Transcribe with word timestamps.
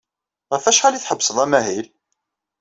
Ɣef 0.53 0.65
wacḥal 0.67 0.93
ay 0.97 1.01
tḥebbsed 1.01 1.37
amahil? 1.43 1.87